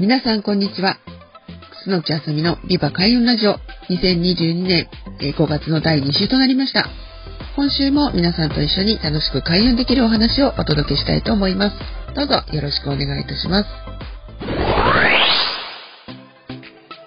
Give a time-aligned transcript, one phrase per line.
[0.00, 0.96] 皆さんこんにちは。
[1.84, 3.56] 楠木あさみのビバ開運ラジオ
[3.90, 4.88] 2022年
[5.20, 6.86] 5月の第2週となりました。
[7.54, 11.76] 今週も皆さんと一緒に楽しく開運できるお話をお届けしたいと思います。
[12.14, 13.68] どうぞよろしくお願いいたします。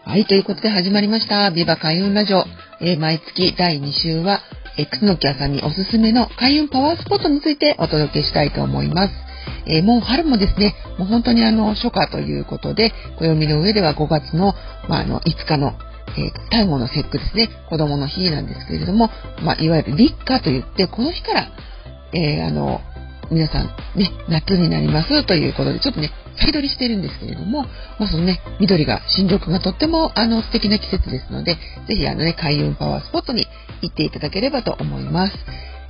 [0.05, 1.49] はい、ということで始まりました。
[1.49, 2.45] ビバ開運ラジオ。
[2.79, 4.41] えー、毎月第2週は、
[4.77, 9.22] えー、楠木屋さんにおすすめの開運パワースポットについてお届けしたいと思います。
[9.65, 14.53] えー、もう春もですね、もう本当にあの、初夏ということで、暦の上では5月の、
[14.87, 15.73] まあ、の、5日の、
[16.17, 19.09] えー、最後の節句ですね、子供の日なんですけれども、
[19.41, 21.47] まあ、いわゆる立夏といって、この日から、
[22.13, 22.81] えー、あの、
[23.31, 27.63] 皆さんね、夏になりますということで、ちょっとね、先取りしてるんですけれども、
[27.99, 31.55] まあ、そのね、緑が、新緑がとっても、あの、素敵な季節ですので、
[31.87, 33.47] ぜひあのね、開運パワースポットに
[33.81, 35.33] 行っていただければと思います。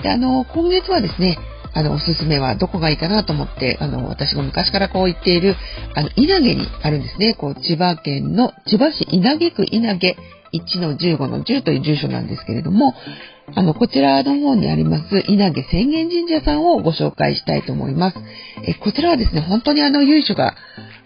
[0.02, 1.38] で、あの、今月はですね、
[1.74, 5.56] あの、おすすめはどこがいいかなと思って、あの、私が昔からこう言っている、
[5.96, 7.34] あの、稲毛にあるんですね。
[7.34, 10.18] こう、千葉県の千葉市稲毛区稲毛
[10.54, 12.94] 1の15の10という住所なんですけれども、
[13.56, 18.18] あの、こちらの方にあります、稲毛浅間神社さんをご紹介したいと思います。
[18.66, 20.56] え、こちらはですね、本当にあの、由緒が、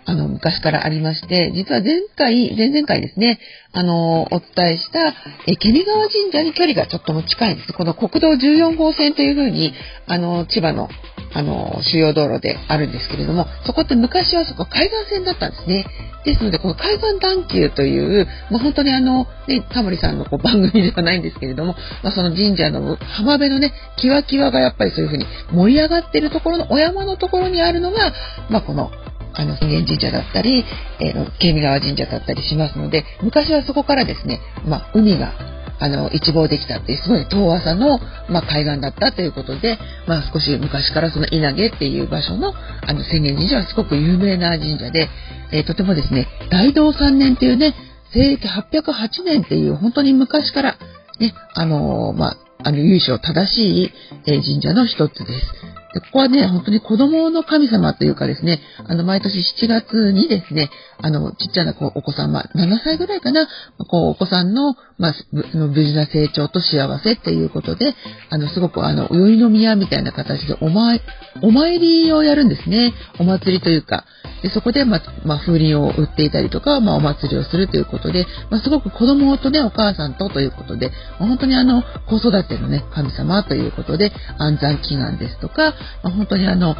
[0.07, 3.39] あの、昔からありまして、実は前回、前々回ですね、
[3.73, 5.13] あの、お伝えした、
[5.47, 7.73] え、ケミ川神社に距離がちょっとも近いんです。
[7.73, 9.73] この国道14号線というふうに、
[10.07, 10.87] あの、千葉の、
[11.33, 15.85] あの、主要道路であるんですけれども、そこって昔はそこ海岸線だったんですね。
[16.23, 28.13] ですので、この海岸段丘という、まあ、本当にあの、ね、タモリさんのこう番組ではないんですけれども、まあ、その神社の浜辺のね、キワキワがやっぱりそういうふうに盛り上がってるところのお山のところにあるのが、
[28.49, 28.89] まあ、この、
[29.37, 30.65] あの、浅間神社だったり、
[30.99, 35.33] えー、慶見川神社だったりしますので、昔はそこからですね、まあ、海が
[35.79, 37.99] あの、一望できたっていう、すごい遠浅の、
[38.29, 39.77] まあ、海岸だったということで、
[40.07, 45.09] まあ、少し昔からその稲毛っていう場所の、あの、浅間神社はすごく有名な神社で、
[45.51, 47.75] えー、とてもですね、大道3年っていうね、
[48.13, 50.77] 西暦808年っていう本当に昔から、
[51.19, 53.91] ね、あのー、まあ、あの、由緒正しい、
[54.25, 55.66] え神社の一つです。
[56.01, 60.69] ここはね、本当に子供の神様というかですね、あの、毎年7月にですね、
[60.99, 63.47] あの、ちっちゃなこうお子さん、ま、7歳ぐらいかな、
[63.87, 65.13] こう、お子さんの、まあ、
[65.53, 67.95] 無事な成長と幸せっていうことで、
[68.29, 71.01] あの、すごくあの、宵の宮みたいな形でお参、
[71.41, 72.93] お参りをやるんですね。
[73.19, 74.05] お祭りというか。
[74.41, 86.75] で、そこで、ま、まあ、風鈴を売っていたりとか、まあ、お祭りをするということで、まあ、すごく子供とね、お母さんとということで、まあ、本当にあの、子育てのね、神様ということで、安産祈願ですとか、まあ、本当にあの、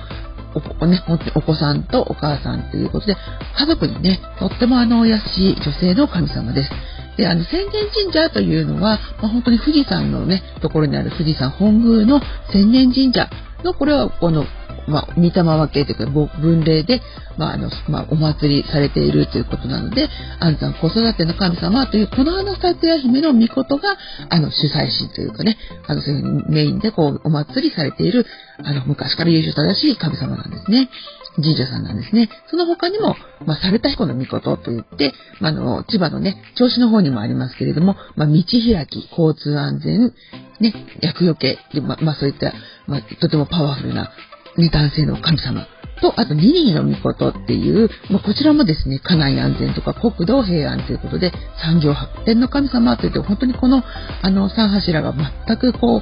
[0.79, 1.03] おね、
[1.35, 3.15] お子さんとお母さんということで、
[3.57, 6.69] 家族にね、とってもあの、優しい女性の神様です。
[7.17, 13.29] で、あの、千年神社というのは、まあ、本当に富士山のね、ところにある富士山本宮の千年神社
[13.63, 14.45] の、これはこの
[14.87, 17.01] まあ、御霊分けというか、分霊で、
[17.37, 20.09] まあ、あの、まあ、お祭りされているということなので、
[20.39, 23.97] 安産子育ての神様という、この花咲夜姫の御事が、
[24.29, 28.25] あの、主催神というかね、あの、そういうふうにメインでこう、お祭りされている、
[28.63, 30.89] あの、昔から優秀正しい神様なんですね。
[31.35, 32.29] 神社さんなんですね。
[32.49, 33.15] その他にも、
[33.45, 40.13] まあ、された彦の御事と言って、まあ、あの、千葉のね、銚子の方にもありますけれども、まあ、道開き、交通安全、
[40.59, 42.53] ね、厄除け、まあ、まあ、そういった、
[42.87, 44.11] まあ、とてもパワフルな
[44.57, 45.67] ね、男性の神様。
[46.01, 51.31] と、あと、ニリの御事っていう、まあ、こちらもですね、家内安全とか国土平安ということで、
[51.63, 53.83] 三条八天の神様といって、本当にこの、
[54.21, 55.13] あの、三柱が
[55.45, 56.01] 全くこう、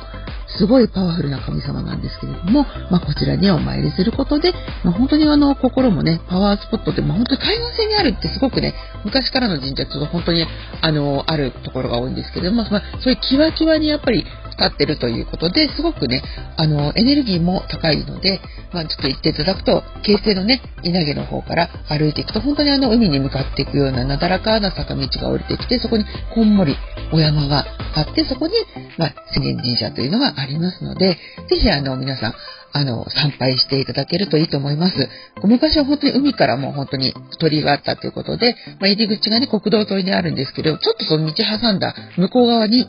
[0.57, 4.53] すごいパワフルな神様なんですけれども、まあ、こちらにお参りすることで、
[4.83, 10.45] まあ、本当にあの、心もね、パワースポットで、まあ、本当に海岸線にあるってすごくね、昔からの神社ちょっと本当に、
[10.81, 14.25] あの、あるところが多いんですけれども、まあ、そういうキワキワにやっぱり
[14.57, 16.21] 立ってるということで、すごくね、
[16.57, 18.39] あの、エネルギーも高いので、
[18.73, 26.75] まあ、ちょっと行っていただくと、京成のね、稲毛の方から歩いていくと、本当にあの、海に向かっていくようななだらかな坂道が降りてきて、そこにこんもり
[27.11, 27.65] お山が
[27.95, 28.53] あって、そこに、
[28.97, 31.17] まあ、千年神社というのがありますので、
[31.49, 32.35] ぜひあの、皆さん、
[32.77, 35.09] あの、参拝していただけるといいと思います。
[35.43, 42.85] 昔は本当に海からも本当に鳥居があったということで、まあ、入り口がね、国道沿いにあるんですけど、ちょっとその道挟んだ向こう側に、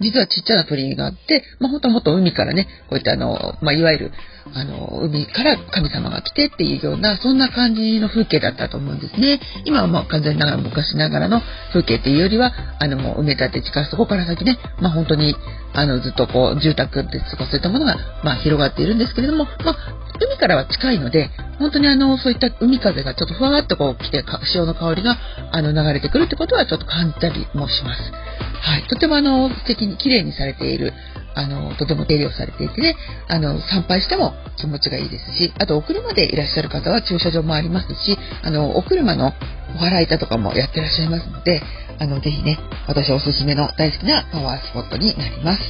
[0.00, 4.12] 実はちっちゃな鳥居があって、まあ、本当はもっと海からね、こういったあの、まあ、いわゆる、
[4.54, 9.40] あの、海から神様が来てっていうような、そんな感じの風景だったと思うんですね。
[9.64, 11.42] 今はもう完全ながら昔ながらの
[11.72, 15.34] 風景っていうよりは、あの、埋め立て地からそこから先ね、まあ、本当に、
[15.74, 19.76] あの、ずっとこう、住宅で過ごせたものが、まあ、広がっているんですけれども、まあ、
[20.20, 25.16] 海からは近いので、本当にあの、そういった海風がちょっとふわーっとこう来て、潮の香りが、
[25.52, 28.12] あの、流れてくるってことはちょっと感じたりもします。
[28.60, 28.82] はい。
[28.88, 30.92] とてもあの、素敵に綺麗にされている、
[31.34, 32.96] あの、とても手入れをされていてね、
[33.28, 39.32] あの、参拝しても気持ちがいいですし、あとお車でいらっしゃる方は駐車場もありますし、あの、お車の
[39.76, 41.62] お払い板とかもやってらっしゃいますので、
[42.00, 45.60] あの、ぜひね、私おすすめの大好きなパワースポットになります。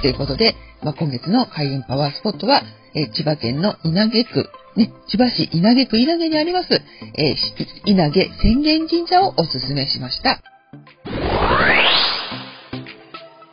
[0.00, 2.62] ということで、まあ、今月の開運パワースポットは、
[2.94, 6.68] え千葉県の稲毛区、ね、千葉市稲毛区稲毛にあります、
[7.16, 7.34] え
[7.86, 10.40] 稲毛浅間神社をおすすめしました。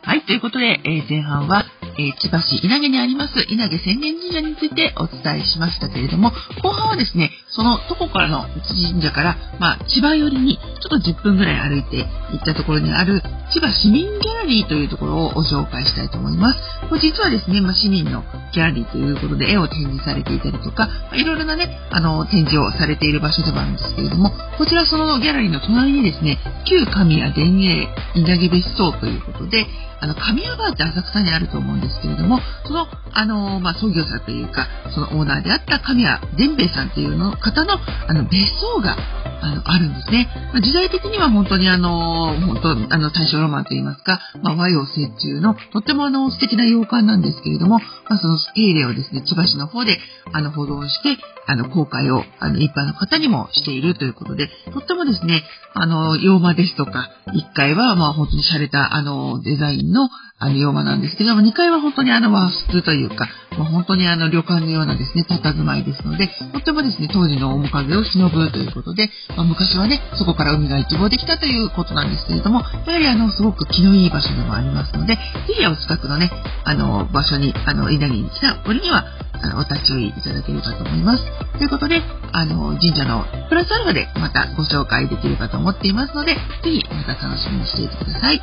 [0.02, 1.64] はい、ということで、え前半は、
[1.98, 13.22] え千葉市稲毛にあります稲毛浅間神社についてお伝えしましたけれども、後半はですね、そのとこからの神社から、まあ、千葉寄りにちょっと10分ぐらい歩いて行ったところにある
[13.52, 16.58] 千葉市民ギャラリーというところをご紹介したいと思います。
[16.88, 18.22] これ実はですね、まあ、市民の
[18.52, 29.66] ギャラリーということで絵を展示されていたりとか、まあ、いろいろなね、あの、展示をされている場所でもあるんですけれども、こちらそのギャラリーの隣にですね、旧神谷田園稲毛別荘ということで、
[30.00, 37.78] あの、神谷バーって浅草にあると思うんですけれども、その、あの、まあ、創業者というか、そのオーナーであった神谷伝兵衛さんというの方の、
[38.08, 38.96] あの、別荘が、
[39.42, 40.28] あの、あるんですね。
[40.52, 49.98] まあ、時代的には本当にあの、本当、あの、大正ロマンといいますか、まあ、和洋折衷の、とってもあの、素敵な洋館なんですけれども、まあ、そのスケーレをですね、千葉市の方で、
[50.32, 55.42] あの、保存して、あの、公開を、あの、一般の方にもしているということで、とってもですね、
[55.74, 60.08] あの、洋間ですとか、1階は、まあ、本当に洒落た、あの、デザインの、
[60.38, 75.20] あの、洋間なんですけども、2階は本当にあの、和室というか、もう本当にあの、旅館のようなですね、佇まいですので、とってもですね、当時の面影を忍ぶということで、まあ、昔はね、そこから海が一望できたということなんですけれども、やはりあの、すごく気のいい場所でもありますので、ぜ
[75.58, 76.30] ひお近くのね、
[76.64, 79.04] あの、場所に、あの、稲荷に来た折には、
[79.42, 81.24] あの、お立ち寄りいただければと思います。
[81.58, 82.02] ということで、
[82.32, 88.40] あの、神社のプラスアルファでまたご紹介できればと思っていますので、ぜひまた楽しみにしていてください。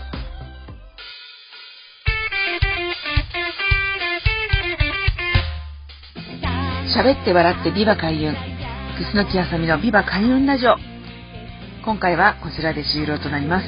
[6.96, 8.34] 喋って笑ってビバ開運。
[8.98, 10.76] 楠木あさみのビバ開運ラジオ。
[11.86, 13.68] 今回はこちらで終了となります。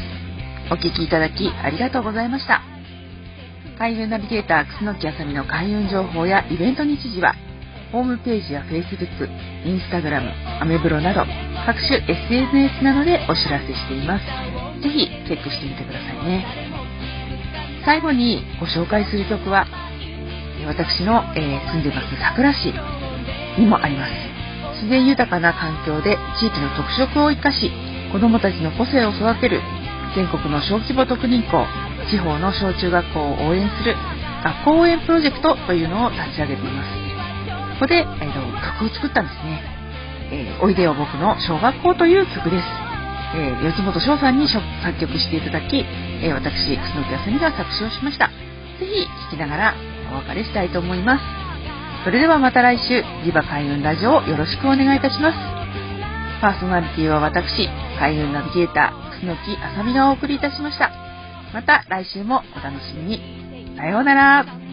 [0.71, 2.68] お聴きいただきありがとうございました。
[3.79, 7.33] 開運ナビゲーター楠木あさみの開運情報やイベント日時は、
[7.93, 9.07] ホームページや Facebook、
[9.63, 11.23] Instagram、アメブロなど
[11.65, 14.25] 各種 SNS などでお知らせしています。
[14.83, 16.45] ぜひチェックしてみてくださいね。
[17.85, 19.65] 最後にご紹介する曲は、
[20.67, 22.73] 私の、えー、住んでます桜市
[23.57, 24.11] にもあります。
[24.83, 27.71] 自然豊かな環境で地域の特色を生かし、
[28.11, 29.61] 子どもたちの個性を育てる
[30.17, 31.63] 全国の小規模特任校
[32.09, 33.95] 地方の小中学校を応援する
[34.43, 36.89] 学校応援プロジェクトというのを立ち上げています。
[37.79, 38.41] ここで、えー、と
[38.81, 39.61] 曲を作ったんですね。
[40.31, 42.65] えー、おいでよ僕の小学校という曲です。
[43.35, 44.63] えー、四本翔さんに作
[44.99, 48.27] 曲していただき、えー、私、楠木康美が作詞をしました。
[48.79, 49.73] ぜひ聴きながら
[50.11, 51.23] お別れしたいと思います。
[52.03, 55.37] それではまた来週、リバ開運ラジオをよろしくお願いいたします。
[56.41, 57.69] パーソナリティは私、
[57.99, 61.08] 開運ナビゲーター、楠木あさみがお送りいたしました。
[61.53, 63.75] また来週もお楽しみに。
[63.77, 64.68] さようなら。